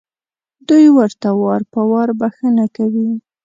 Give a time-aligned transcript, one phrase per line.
[0.67, 3.09] دوی ورته وار په وار بښنه کوي.